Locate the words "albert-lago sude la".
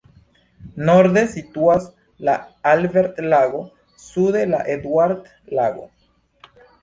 2.71-4.63